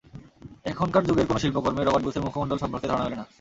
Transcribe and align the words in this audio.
এখনকার 0.65 1.03
যুগের 1.07 1.27
কোনো 1.27 1.39
শিল্পকর্মে 1.39 1.81
রবার্ট 1.81 2.03
ব্রুসের 2.03 2.25
মুখমণ্ডল 2.25 2.57
সম্পর্কে 2.59 2.89
ধারণা 2.89 3.05
মেলে 3.05 3.17
না। 3.17 3.25